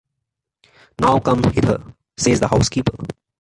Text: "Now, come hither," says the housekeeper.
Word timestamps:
"Now, 0.99 1.19
come 1.19 1.43
hither," 1.43 1.93
says 2.17 2.39
the 2.39 2.47
housekeeper. 2.47 2.95